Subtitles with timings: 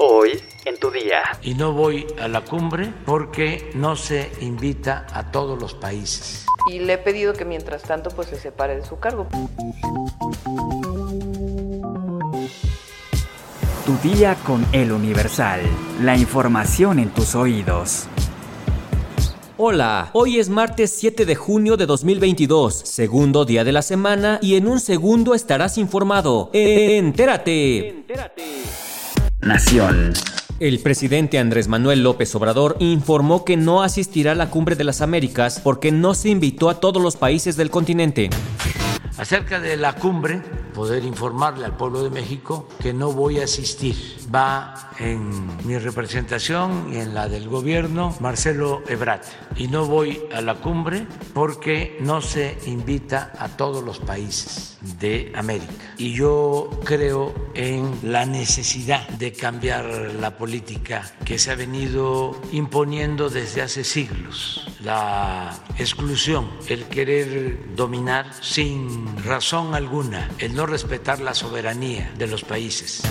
[0.00, 1.22] Hoy en tu día.
[1.42, 6.46] Y no voy a la cumbre porque no se invita a todos los países.
[6.68, 9.26] Y le he pedido que mientras tanto pues se separe de su cargo.
[13.84, 15.62] Tu día con el Universal.
[16.00, 18.06] La información en tus oídos.
[19.56, 24.54] Hola, hoy es martes 7 de junio de 2022, segundo día de la semana y
[24.54, 26.50] en un segundo estarás informado.
[26.52, 27.88] Entérate.
[27.88, 28.47] Entérate.
[29.40, 30.12] Nación.
[30.58, 35.00] El presidente Andrés Manuel López Obrador informó que no asistirá a la Cumbre de las
[35.00, 38.30] Américas porque no se invitó a todos los países del continente.
[39.16, 40.42] Acerca de la cumbre,
[40.78, 43.96] poder informarle al pueblo de México que no voy a asistir.
[44.32, 49.22] Va en mi representación y en la del gobierno Marcelo Ebrard.
[49.56, 55.32] Y no voy a la cumbre porque no se invita a todos los países de
[55.34, 55.72] América.
[55.96, 59.84] Y yo creo en la necesidad de cambiar
[60.20, 64.64] la política que se ha venido imponiendo desde hace siglos.
[64.84, 72.44] La exclusión, el querer dominar sin razón alguna, el no respetar la soberanía de los
[72.44, 73.02] países.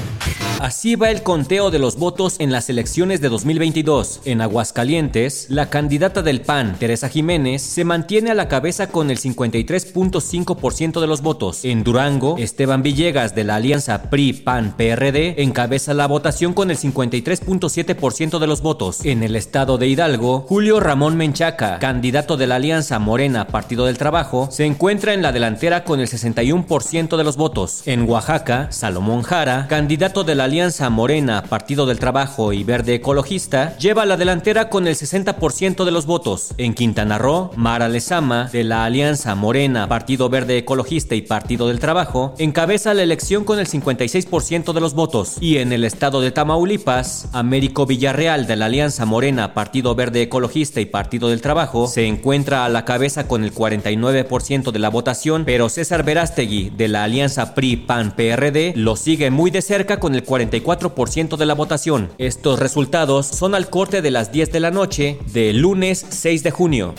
[0.59, 4.21] Así va el conteo de los votos en las elecciones de 2022.
[4.25, 9.19] En Aguascalientes, la candidata del PAN, Teresa Jiménez, se mantiene a la cabeza con el
[9.19, 11.63] 53.5% de los votos.
[11.63, 18.47] En Durango, Esteban Villegas de la alianza PRI-PAN-PRD encabeza la votación con el 53.7% de
[18.47, 19.05] los votos.
[19.05, 23.99] En el estado de Hidalgo, Julio Ramón Menchaca, candidato de la alianza Morena Partido del
[23.99, 27.83] Trabajo, se encuentra en la delantera con el 61% de los votos.
[27.85, 33.75] En Oaxaca, Salomón Jara, candidato de la Alianza Morena, Partido del Trabajo y Verde Ecologista,
[33.79, 36.53] lleva la delantera con el 60% de los votos.
[36.57, 41.79] En Quintana Roo, Mara Lezama, de la Alianza Morena, Partido Verde Ecologista y Partido del
[41.79, 45.35] Trabajo, encabeza la elección con el 56% de los votos.
[45.41, 50.79] Y en el estado de Tamaulipas, Américo Villarreal, de la Alianza Morena, Partido Verde Ecologista
[50.79, 55.43] y Partido del Trabajo, se encuentra a la cabeza con el 49% de la votación,
[55.43, 61.37] pero César Verástegui, de la Alianza PRI-PAN-PRD, lo sigue muy de cerca con el 44%
[61.37, 62.11] de la votación.
[62.17, 66.51] Estos resultados son al corte de las 10 de la noche del lunes 6 de
[66.51, 66.93] junio.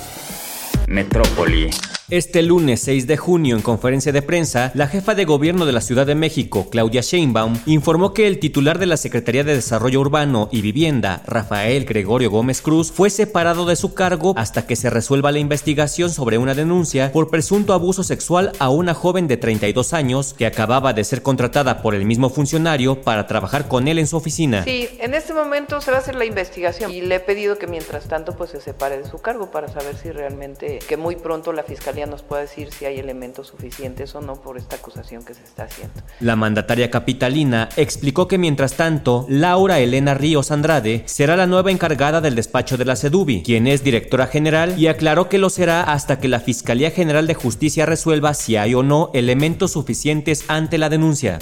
[0.86, 1.70] Metrópoli.
[2.10, 5.82] Este lunes 6 de junio, en conferencia de prensa, la jefa de gobierno de la
[5.82, 10.48] Ciudad de México, Claudia Sheinbaum, informó que el titular de la Secretaría de Desarrollo Urbano
[10.50, 15.32] y Vivienda, Rafael Gregorio Gómez Cruz, fue separado de su cargo hasta que se resuelva
[15.32, 20.32] la investigación sobre una denuncia por presunto abuso sexual a una joven de 32 años
[20.32, 24.16] que acababa de ser contratada por el mismo funcionario para trabajar con él en su
[24.16, 24.64] oficina.
[24.64, 27.66] Sí, en este momento se va a hacer la investigación y le he pedido que
[27.66, 31.52] mientras tanto pues se separe de su cargo para saber si realmente que muy pronto
[31.52, 35.34] la fiscalía nos pueda decir si hay elementos suficientes o no por esta acusación que
[35.34, 35.94] se está haciendo.
[36.20, 42.20] La mandataria capitalina explicó que mientras tanto, Laura Elena Ríos Andrade será la nueva encargada
[42.20, 46.18] del despacho de la CEDUBI, quien es directora general, y aclaró que lo será hasta
[46.18, 50.88] que la Fiscalía General de Justicia resuelva si hay o no elementos suficientes ante la
[50.88, 51.38] denuncia.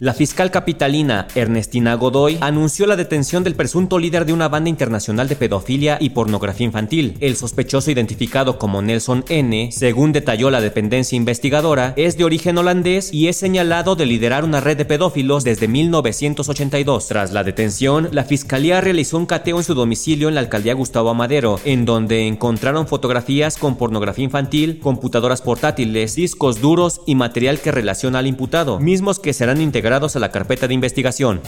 [0.00, 5.26] La fiscal capitalina Ernestina Godoy anunció la detención del presunto líder de una banda internacional
[5.26, 7.16] de pedofilia y pornografía infantil.
[7.18, 13.12] El sospechoso identificado como Nelson N., según detalló la dependencia investigadora, es de origen holandés
[13.12, 17.08] y es señalado de liderar una red de pedófilos desde 1982.
[17.08, 21.10] Tras la detención, la fiscalía realizó un cateo en su domicilio en la alcaldía Gustavo
[21.10, 27.72] Amadero, en donde encontraron fotografías con pornografía infantil, computadoras portátiles, discos duros y material que
[27.72, 31.40] relaciona al imputado, mismos que serán integrados a la carpeta de investigación.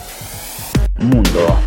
[0.98, 1.60] Mundo.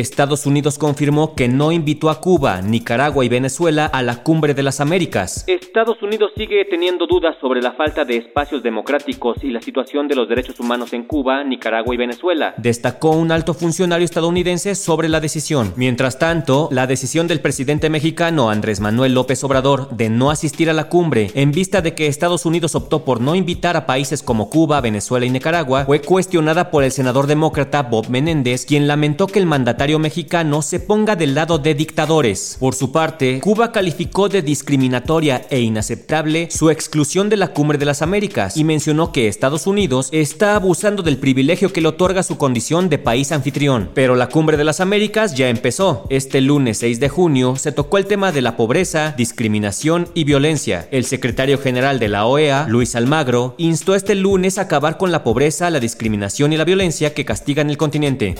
[0.00, 4.62] Estados Unidos confirmó que no invitó a Cuba, Nicaragua y Venezuela a la Cumbre de
[4.62, 5.44] las Américas.
[5.46, 10.14] Estados Unidos sigue teniendo dudas sobre la falta de espacios democráticos y la situación de
[10.14, 15.20] los derechos humanos en Cuba, Nicaragua y Venezuela, destacó un alto funcionario estadounidense sobre la
[15.20, 15.72] decisión.
[15.76, 20.74] Mientras tanto, la decisión del presidente mexicano Andrés Manuel López Obrador de no asistir a
[20.74, 24.50] la cumbre en vista de que Estados Unidos optó por no invitar a países como
[24.50, 29.38] Cuba, Venezuela y Nicaragua fue cuestionada por el senador demócrata Bob Menéndez, quien lamentó que
[29.38, 32.56] el mandatario mexicano se ponga del lado de dictadores.
[32.58, 37.84] Por su parte, Cuba calificó de discriminatoria e inaceptable su exclusión de la Cumbre de
[37.84, 42.36] las Américas y mencionó que Estados Unidos está abusando del privilegio que le otorga su
[42.36, 43.90] condición de país anfitrión.
[43.94, 46.06] Pero la Cumbre de las Américas ya empezó.
[46.10, 50.88] Este lunes 6 de junio se tocó el tema de la pobreza, discriminación y violencia.
[50.90, 55.22] El secretario general de la OEA, Luis Almagro, instó este lunes a acabar con la
[55.22, 58.34] pobreza, la discriminación y la violencia que castigan el continente.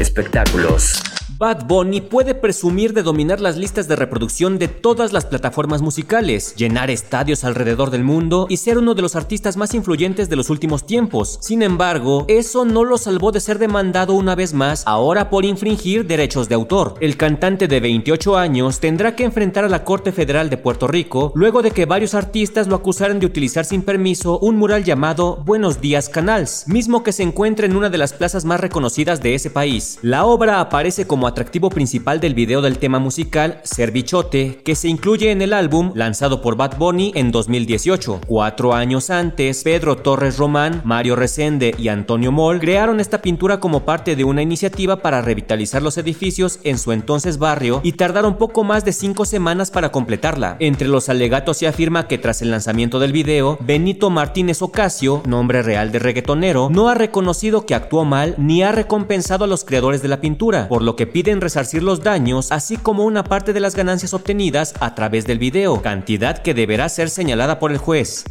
[0.00, 0.94] Espectáculos.
[1.40, 6.54] Bad Bunny puede presumir de dominar las listas de reproducción de todas las plataformas musicales,
[6.54, 10.50] llenar estadios alrededor del mundo y ser uno de los artistas más influyentes de los
[10.50, 11.38] últimos tiempos.
[11.40, 16.06] Sin embargo, eso no lo salvó de ser demandado una vez más, ahora por infringir
[16.06, 16.96] derechos de autor.
[17.00, 21.32] El cantante de 28 años tendrá que enfrentar a la Corte Federal de Puerto Rico
[21.34, 25.80] luego de que varios artistas lo acusaran de utilizar sin permiso un mural llamado Buenos
[25.80, 29.48] Días Canals, mismo que se encuentra en una de las plazas más reconocidas de ese
[29.48, 29.98] país.
[30.02, 34.88] La obra aparece como atractivo principal del video del tema musical Ser Bichote, que se
[34.88, 38.20] incluye en el álbum lanzado por Bad Bunny en 2018.
[38.26, 43.84] Cuatro años antes, Pedro Torres Román, Mario Resende y Antonio Moll crearon esta pintura como
[43.84, 48.64] parte de una iniciativa para revitalizar los edificios en su entonces barrio y tardaron poco
[48.64, 50.56] más de cinco semanas para completarla.
[50.60, 55.62] Entre los alegatos se afirma que tras el lanzamiento del video, Benito Martínez Ocasio, nombre
[55.62, 60.02] real de reggaetonero, no ha reconocido que actuó mal ni ha recompensado a los creadores
[60.02, 63.60] de la pintura, por lo que piden resarcir los daños, así como una parte de
[63.60, 68.24] las ganancias obtenidas a través del video, cantidad que deberá ser señalada por el juez.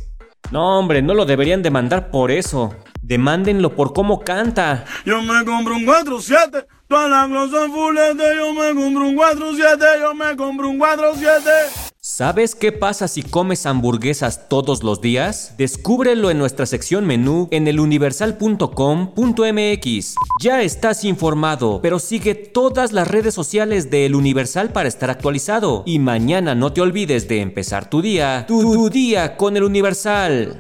[0.51, 2.73] No, hombre, no lo deberían demandar por eso.
[3.03, 4.85] Demándenlo por cómo canta.
[5.05, 7.69] Yo me compro un 4-7, todas las glosas.
[7.69, 11.88] Yo me compro un 4-7, yo me compro un 4-7.
[12.19, 15.53] ¿Sabes qué pasa si comes hamburguesas todos los días?
[15.57, 20.15] Descúbrelo en nuestra sección menú en eluniversal.com.mx.
[20.41, 25.83] Ya estás informado, pero sigue todas las redes sociales de El Universal para estar actualizado.
[25.85, 30.57] Y mañana no te olvides de empezar tu día, tu, tu día con El Universal.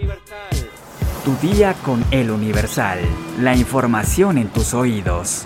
[1.25, 2.99] Tu día con El Universal.
[3.37, 5.45] La información en tus oídos.